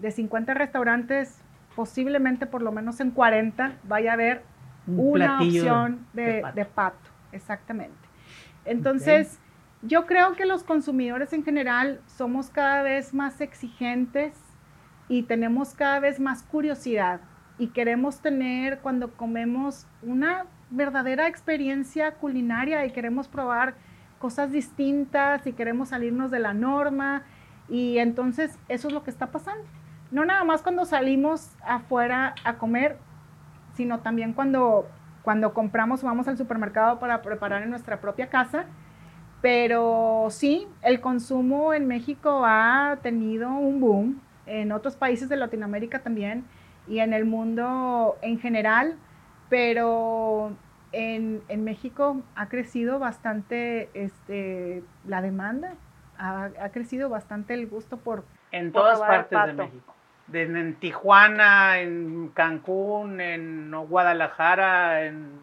[0.00, 1.42] de 50 restaurantes,
[1.74, 4.42] posiblemente por lo menos en 40 vaya a haber
[4.86, 6.42] una opción de,
[6.74, 7.10] pato.
[7.32, 7.96] exactamente.
[8.64, 9.38] Entonces,
[9.82, 14.34] yo creo que los consumidores en general somos cada vez más exigentes
[15.08, 17.20] y tenemos cada vez más curiosidad
[17.58, 23.74] y queremos tener cuando comemos una verdadera experiencia culinaria y queremos probar
[24.18, 27.22] cosas distintas y queremos salirnos de la norma
[27.68, 29.64] y entonces eso es lo que está pasando
[30.10, 32.98] no nada más cuando salimos afuera a comer,
[33.74, 34.88] sino también cuando,
[35.22, 38.64] cuando compramos o vamos al supermercado para preparar en nuestra propia casa.
[39.40, 46.00] Pero sí, el consumo en México ha tenido un boom, en otros países de Latinoamérica
[46.00, 46.44] también
[46.88, 48.96] y en el mundo en general,
[49.48, 50.52] pero
[50.92, 55.74] en, en México ha crecido bastante este, la demanda,
[56.18, 58.24] ha, ha crecido bastante el gusto por...
[58.50, 59.52] En por todas partes de.
[59.54, 59.94] México.
[60.32, 65.40] En, en Tijuana, en Cancún, en Guadalajara, en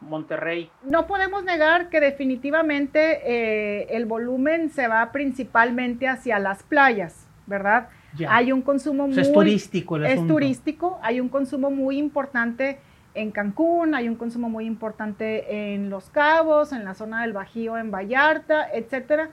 [0.00, 0.70] Monterrey.
[0.82, 7.88] No podemos negar que definitivamente eh, el volumen se va principalmente hacia las playas, ¿verdad?
[8.16, 8.34] Ya.
[8.34, 9.18] Hay un consumo O muy...
[9.18, 12.78] es turístico el es turístico, hay un consumo muy importante
[13.14, 17.76] en Cancún, hay un consumo muy importante en Los Cabos, en la zona del Bajío,
[17.76, 19.30] en Vallarta, etcétera.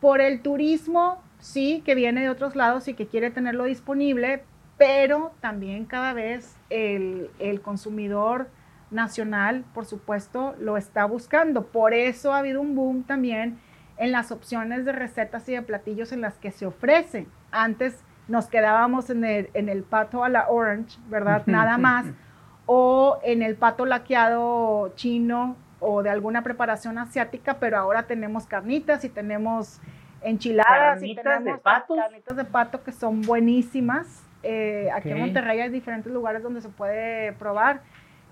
[0.00, 4.42] Por el turismo, sí, que viene de otros lados y que quiere tenerlo disponible,
[4.76, 8.48] pero también cada vez el, el consumidor
[8.90, 11.66] nacional, por supuesto, lo está buscando.
[11.66, 13.58] Por eso ha habido un boom también
[13.98, 17.28] en las opciones de recetas y de platillos en las que se ofrecen.
[17.50, 21.42] Antes nos quedábamos en el, en el pato a la orange, ¿verdad?
[21.46, 22.06] Nada más.
[22.66, 29.04] O en el pato laqueado chino o de alguna preparación asiática, pero ahora tenemos carnitas
[29.04, 29.80] y tenemos
[30.22, 31.96] enchiladas y ¿Carnitas de tenemos patos?
[31.96, 34.24] carnitas de pato que son buenísimas.
[34.42, 35.20] Eh, aquí en Ok.
[35.20, 37.82] Monterrey hay diferentes lugares donde se puede probar.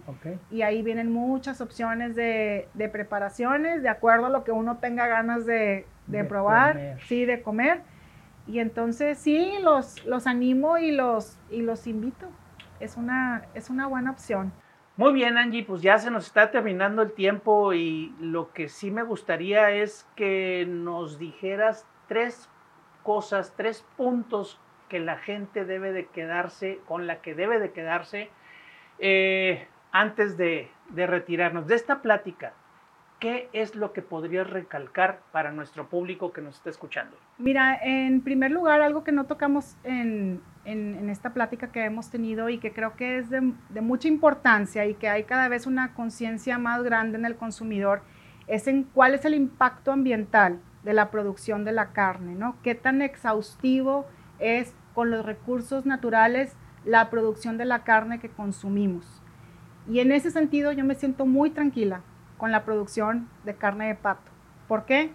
[0.51, 5.07] y ahí vienen muchas opciones de, de preparaciones de acuerdo a lo que uno tenga
[5.07, 6.99] ganas de, de De probar, comer.
[7.07, 7.81] sí, de comer.
[8.47, 12.27] Y entonces sí, los, los animo y los, y los invito.
[12.81, 14.51] Es una, es una buena opción.
[14.95, 18.91] Muy bien, Angie, pues ya se nos está terminando el tiempo y lo que sí
[18.91, 22.47] me gustaría es que nos dijeras tres
[23.01, 28.29] cosas, tres puntos que la gente debe de quedarse, con la que debe de quedarse
[28.99, 32.53] eh, antes de, de retirarnos de esta plática.
[33.19, 37.17] ¿Qué es lo que podrías recalcar para nuestro público que nos está escuchando?
[37.39, 42.49] Mira, en primer lugar, algo que no tocamos en, en- esta plática que hemos tenido
[42.49, 43.41] y que creo que es de,
[43.81, 48.01] mucha importancia y que hay cada vez una conciencia más grande en el consumidor,
[48.47, 52.55] es en cuál es el impacto ambiental de la producción de la carne, ¿no?
[52.61, 54.05] Qué tan exhaustivo
[54.39, 56.55] es con los recursos naturales
[56.85, 59.21] la producción de la carne que consumimos.
[59.89, 62.01] Y en ese sentido yo me siento muy tranquila
[62.37, 64.31] con la producción de carne de pato.
[64.67, 65.11] ¿Por qué?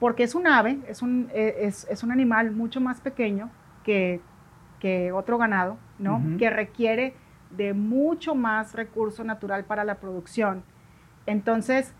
[0.00, 1.54] Porque es un ave, es un, eh,
[1.88, 3.50] es un animal mucho más pequeño
[3.84, 4.20] que,
[4.84, 6.20] que otro ganado, ¿no?
[6.36, 7.14] Que requiere
[7.56, 10.62] de mucho más recurso natural para la producción.
[11.24, 11.94] Entonces,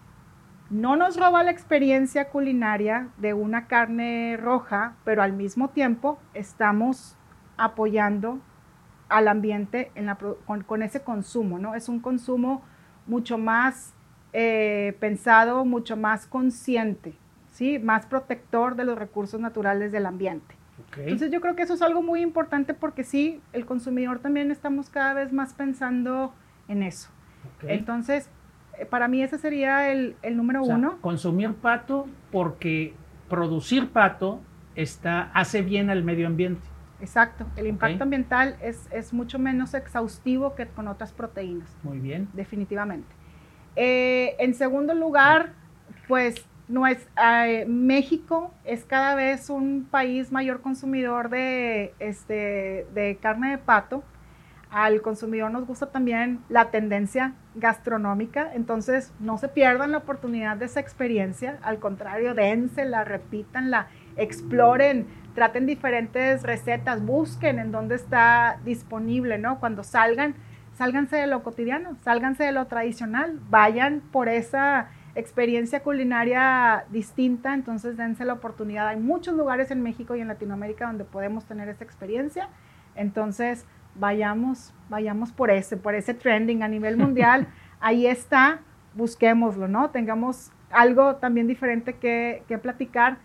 [0.69, 7.17] no nos roba la experiencia culinaria de una carne roja, pero al mismo tiempo estamos
[7.57, 8.41] apoyando
[9.09, 11.75] al ambiente en la pro- con, con ese consumo, ¿no?
[11.75, 12.61] Es un consumo
[13.07, 13.95] mucho más
[14.35, 17.15] eh, pensado, mucho más consciente,
[17.49, 17.79] ¿sí?
[17.79, 20.55] Más protector de los recursos naturales del ambiente.
[20.97, 24.91] Entonces yo creo que eso es algo muy importante porque sí, el consumidor también estamos
[24.91, 26.33] cada vez más pensando
[26.69, 27.11] en eso.
[27.63, 28.31] Entonces,
[28.79, 30.99] eh, para mí ese sería el, el número O sea, uno.
[31.01, 32.95] Consumir pato porque
[33.29, 34.41] producir pato
[34.75, 36.63] está, hace bien al medio ambiente.
[37.01, 37.47] Exacto.
[37.57, 41.77] El impacto ambiental es, es mucho menos exhaustivo que con otras proteínas.
[41.83, 42.29] Muy bien.
[42.33, 43.09] definitivamente.
[43.77, 45.53] Eh, en segundo lugar,
[46.07, 53.19] pues no es, eh, México es cada vez un país mayor consumidor de, este, de
[53.21, 54.03] carne de pato.
[54.71, 60.65] Al consumidor nos gusta también la tendencia gastronómica, entonces no se pierdan la oportunidad de
[60.65, 63.87] esa experiencia, al contrario, dénsela, repítanla,
[64.17, 69.61] exploren, traten diferentes recetas, busquen en dónde está disponible, ¿no?
[69.61, 70.35] Cuando salgan,
[70.73, 77.97] sálganse de lo cotidiano, sálganse de lo tradicional, vayan por esa experiencia culinaria distinta, entonces
[77.97, 78.89] dense la oportunidad.
[78.89, 82.49] Hay muchos lugares en México y en Latinoamérica donde podemos tener esa experiencia,
[82.95, 87.47] entonces vayamos, vayamos por ese, por ese trending a nivel mundial.
[87.81, 88.61] Ahí está,
[88.95, 89.91] busquémoslo, ¿no?
[89.91, 93.19] Tengamos algo también diferente que, que platicar.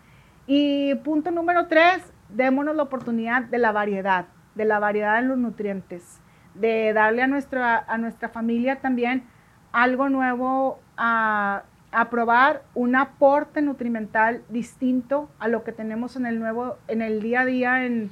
[0.45, 4.25] Y punto número tres, démonos la oportunidad de la variedad,
[4.55, 6.21] de la variedad en los nutrientes,
[6.53, 9.23] de darle a nuestra, a nuestra familia también
[9.71, 16.39] algo nuevo a, a probar, un aporte nutrimental distinto a lo que tenemos en el
[16.39, 18.11] nuevo, en el día a día en,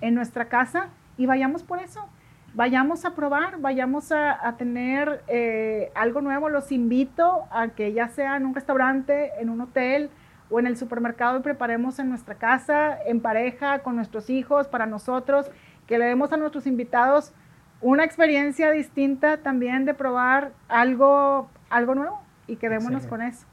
[0.00, 2.06] en nuestra casa y vayamos por eso.
[2.54, 6.48] Vayamos a probar, vayamos a, a tener eh, algo nuevo.
[6.48, 10.08] Los invito a que ya sea en un restaurante, en un hotel
[10.48, 14.86] o en el supermercado y preparemos en nuestra casa, en pareja, con nuestros hijos, para
[14.86, 15.50] nosotros,
[15.86, 17.34] que le demos a nuestros invitados
[17.82, 23.46] una experiencia distinta también de probar algo, algo nuevo y quedémonos con eso.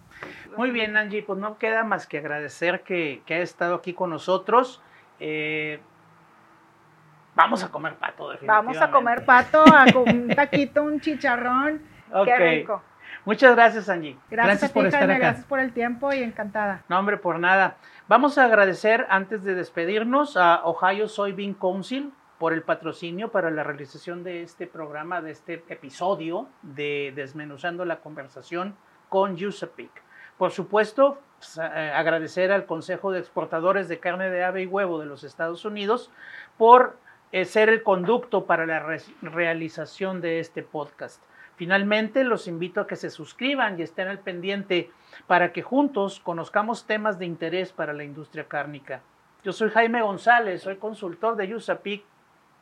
[0.58, 4.10] Muy bien, Angie, pues no queda más que agradecer que, que ha estado aquí con
[4.10, 4.82] nosotros.
[5.20, 5.80] Eh,
[7.36, 8.78] vamos a comer pato, definitivamente.
[8.78, 11.82] Vamos a comer pato, a un taquito, un chicharrón.
[12.12, 12.26] Okay.
[12.26, 12.82] Qué rico.
[13.26, 14.18] Muchas gracias, Angie.
[14.30, 15.26] Gracias, gracias por ti, estar Jaime, acá.
[15.28, 16.84] Gracias por el tiempo y encantada.
[16.90, 17.78] No, hombre, por nada.
[18.08, 22.12] Vamos a agradecer antes de despedirnos a Ohio Soybean Council
[22.44, 28.02] por el patrocinio para la realización de este programa, de este episodio de Desmenuzando la
[28.02, 28.76] Conversación
[29.08, 29.90] con USAPIC.
[30.38, 35.06] Por supuesto, pues, agradecer al Consejo de Exportadores de Carne de Ave y Huevo de
[35.06, 36.12] los Estados Unidos
[36.58, 36.98] por
[37.32, 41.24] eh, ser el conducto para la re realización de este podcast.
[41.56, 44.92] Finalmente, los invito a que se suscriban y estén al pendiente
[45.28, 49.02] para que juntos conozcamos temas de interés para la industria cárnica.
[49.46, 52.04] Yo soy Jaime González, soy consultor de USAPIC.